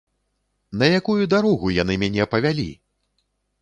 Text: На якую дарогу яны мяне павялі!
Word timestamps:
На 0.83 0.89
якую 1.01 1.29
дарогу 1.35 1.67
яны 1.81 2.01
мяне 2.07 2.23
павялі! 2.35 2.69